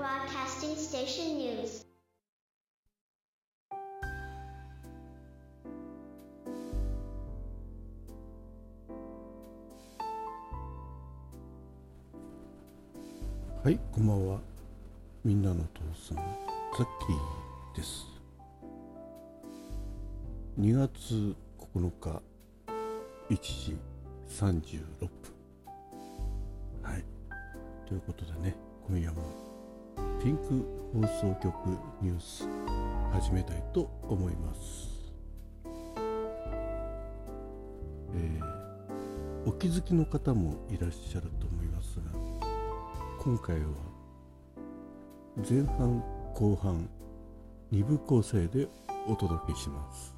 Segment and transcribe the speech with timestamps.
[0.00, 1.84] Broadcasting Station News.
[13.62, 14.40] はい、こんばんは。
[15.22, 18.06] みんなの父さん、ザッキーです。
[20.58, 21.36] 2月
[21.74, 22.22] 9日、
[23.28, 23.76] 1時
[24.30, 25.10] 36分。
[26.82, 27.04] はい。
[27.86, 28.56] ということでね、
[28.88, 29.49] 今夜も
[30.22, 31.54] ピンク放送局
[32.02, 32.46] ニュース
[33.12, 34.88] 始めたいと思います。
[38.14, 38.50] えー
[39.46, 42.02] お気づきの方もいらっしゃると思いますが、
[43.18, 43.66] 今回は
[45.48, 46.02] 前半
[46.34, 46.88] 後半
[47.72, 48.68] 2部構成で
[49.08, 50.14] お届けします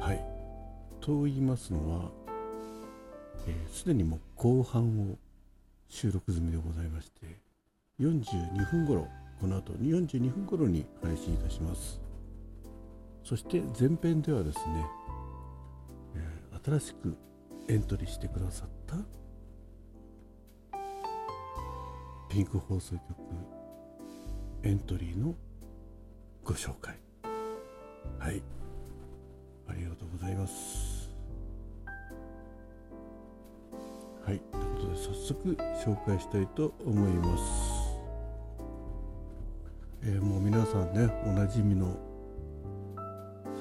[0.00, 0.24] はい
[1.00, 2.10] と言いますのは
[3.70, 5.18] すで、にもう後半を
[5.88, 7.51] 収録済みでございまして
[8.02, 9.08] 42分頃
[9.40, 12.00] この後42分頃に配信いたします。
[13.24, 14.86] そして前編ではですね、
[16.16, 17.16] えー新しく
[17.68, 18.96] エントリーしてくださった
[22.28, 23.02] ピンク放送局
[24.62, 25.34] エントリーの
[26.44, 26.96] ご紹介。
[28.18, 28.42] はい。
[29.68, 31.10] ありがとうございます。
[34.24, 34.38] はい。
[34.38, 37.61] ということで早速紹介したいと思います。
[40.04, 41.96] えーもう皆さんねおなじみの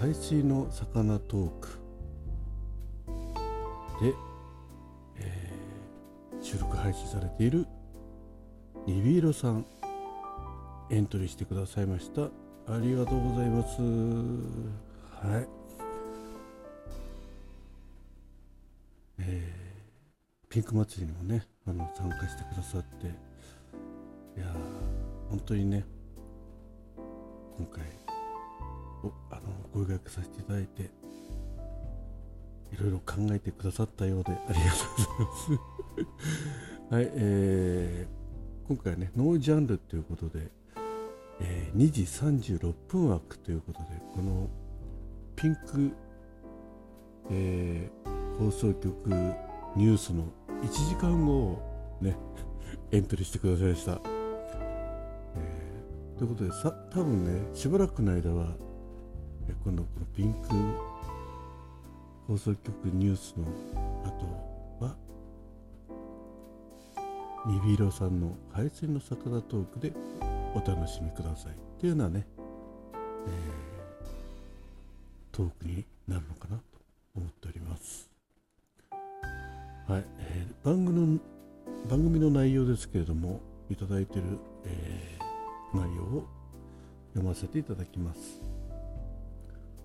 [0.00, 1.68] 排水の魚トーク
[4.02, 4.14] で、
[5.18, 7.66] えー収録配信されている
[8.86, 9.66] ニビーロさん
[10.90, 12.22] エントリーしてくださいました。
[12.22, 13.82] ありがとうございます。
[13.82, 15.48] はい。
[19.18, 24.46] えーピンク祭りにもねあの参加してくださっていや
[25.28, 25.84] 本当にね
[27.60, 27.84] 今回
[29.02, 29.42] おあの
[29.74, 30.84] ご予約させていただいて
[32.72, 35.36] いろいろ考えてくださったようでありがとうございま
[36.88, 36.94] す。
[36.94, 38.20] はい、えー
[38.66, 40.50] 今回はねノージャンルということで、
[41.40, 44.48] えー2時36分枠ということでこの
[45.36, 45.90] ピンク、
[47.30, 49.06] えー放送局
[49.76, 50.24] ニュースの
[50.62, 52.16] 1時間後をね
[52.90, 54.00] エントリーしてくださいました、
[56.20, 58.54] ということでさ多分ねしばらくの間は
[59.64, 60.48] 今度このピンク
[62.28, 63.44] 放送局ニュースの
[64.04, 64.94] 後は
[67.46, 69.94] ニビロさんの排水の魚トークで
[70.54, 71.52] お楽しみください。
[71.52, 72.26] っていうようなね、
[72.92, 76.62] えートークになるのかなと
[77.16, 78.10] 思っております。
[79.88, 81.18] はい、えー番組の
[81.88, 85.29] 番組の内容ですけれどもいただいている、えー
[85.74, 86.26] 内容を
[87.14, 88.40] 読ませていただきます。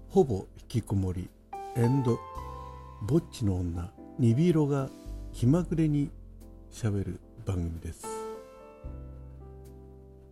[0.09, 1.29] ほぼ引きこもり
[1.75, 2.19] エンド
[3.01, 4.89] ぼっちの女ニビロが
[5.33, 6.09] 気まぐれに
[6.71, 8.05] しゃべる番組です。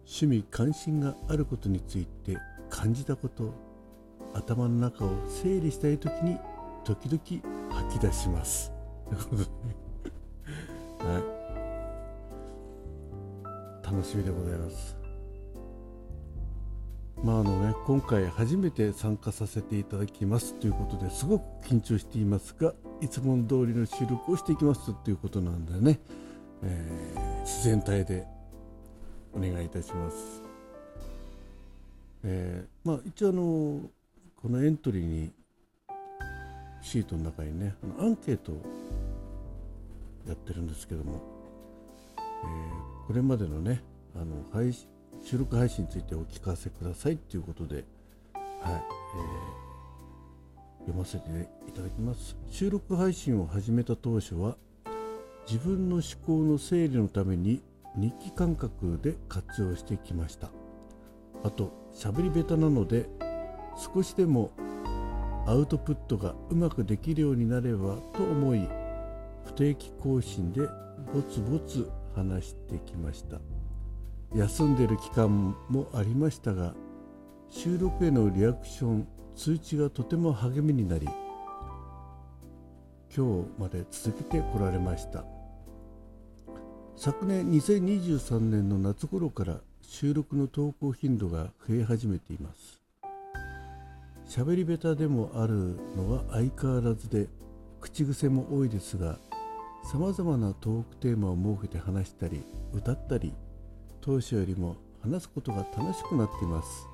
[0.05, 2.37] 趣味関心があることについて
[2.69, 3.53] 感じたこと
[4.33, 6.37] 頭の中を整理したい時に
[6.83, 7.21] 時々
[7.73, 8.71] 吐き出します。
[10.99, 11.23] はい。
[13.85, 15.02] 楽しみでございます。
[17.23, 25.99] まああのね今回初めて参加させていただきますということですごく緊張していますがいつも通りの収録をしていきますということなんでね、
[26.63, 28.25] えー自然体で
[29.33, 30.41] お願いいたします。
[32.23, 33.81] えーまあ一応あの
[34.41, 35.31] このエントリーに
[36.81, 38.61] シートの中にねあのアンケートを
[40.25, 41.21] やってるんですけども、
[42.17, 43.83] えーこれまでのね
[44.15, 44.87] あの配信
[45.23, 49.63] 収録配信についてお聞かせくださいということで、はいえー
[50.85, 51.29] 読ませて
[51.67, 52.35] いただきます。
[52.49, 54.57] 収録配信を始めた当初は
[55.47, 57.61] 自分の思考の整理のために
[57.95, 60.49] 日記感覚で活用してきました。
[61.43, 63.07] あと喋り下手なので
[63.77, 64.51] 少しでも
[65.45, 68.67] アウトプットがうまくできるようになればと思い
[69.45, 70.61] 不定期更新で
[71.13, 73.52] ぼつぼつ話してきました。
[74.35, 76.73] 休んでる期間もありましたが
[77.49, 81.07] 収録へのリアクション通知がとても励みになり
[83.15, 85.23] 今日まで続けてこられました。
[86.95, 92.81] 昨年2023年の夏頃から収録の投稿頻度が増え始めています。
[94.27, 97.27] 喋り下手でもあるのは相変わらずで
[97.81, 99.19] 口癖も多いですが
[99.83, 102.41] さまざまなトークテーマを設けて話したり
[102.73, 103.33] 歌ったり
[104.05, 106.87] 当初よりも話すことが楽しくなっています。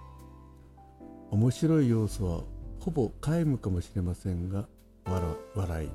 [1.32, 2.44] 面白い要素は
[2.80, 4.68] ほぼ皆無かもしれませんが
[5.56, 5.90] 笑い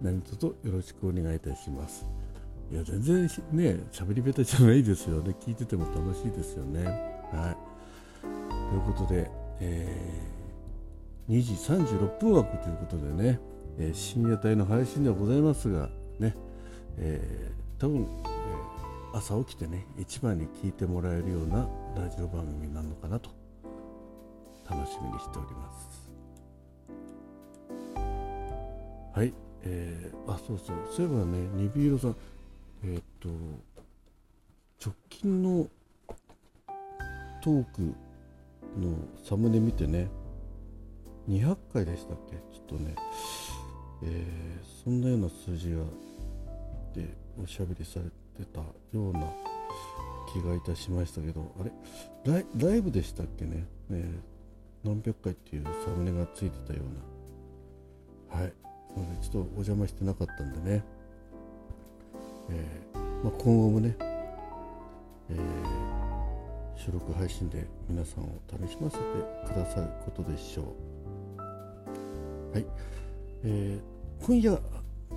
[0.00, 2.06] 何卒よろしくお願いいたします。
[2.70, 5.34] いや全然ね喋り下手じゃないですよね。
[5.40, 6.84] 聞いてても楽しいですよね。
[7.32, 7.74] はい。
[8.70, 9.28] ということで、
[9.58, 13.40] えー、2時36分枠ということでね、
[13.78, 15.88] えー、深夜帯の配信ではございますが
[16.20, 16.36] ね、
[16.96, 18.06] えー、多分、
[19.16, 23.30] 朝起きてね一番に聞いてもらえるようなラジオ番組なのかなと
[24.68, 26.10] 楽しみにしております。
[29.14, 29.32] はい
[29.62, 30.76] えー、あそうそう。
[30.90, 32.16] そういえばねニビーロさん
[32.82, 33.28] えっ、と
[34.84, 35.68] 直近の
[37.40, 40.08] トークのサムネ見てね
[41.28, 42.36] 200回でしたっけ？
[42.52, 42.96] ちょっとね、
[44.02, 45.84] えー、そんなような数字が
[46.94, 49.30] でおしゃべりされてたような
[50.32, 51.64] 気がいたしましたけどあ
[52.32, 52.44] れ？
[52.56, 54.04] ライブでしたっけね、え。
[54.84, 56.80] ー、何百回っていうサムネがついてたよ
[58.32, 58.40] うな。
[58.40, 58.52] はい。
[59.20, 60.84] ちょっとお邪魔してなかったんでね、
[62.48, 63.96] えーまあ、今後もね、
[65.30, 69.02] えー、収録配信で皆さんを楽しませて
[69.46, 71.44] くださることでしょう。
[72.52, 72.66] はい、
[73.42, 74.60] えー、今夜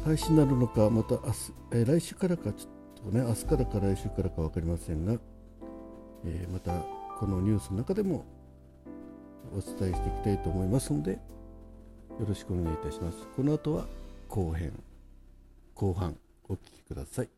[0.03, 5.17] 配信になるのか、また明日、えー、来週からか、ちょっととね、明日からか来週からか分かりませんが、
[6.25, 6.83] えー、また
[7.19, 8.25] このニュースの中でも
[9.51, 11.19] お伝えしていきたいと思いますので、よ
[12.27, 13.27] ろしくお願いいたします。
[13.35, 13.85] この後は
[14.27, 14.73] 後編、
[15.73, 16.17] 後半
[16.47, 17.36] お聴きください。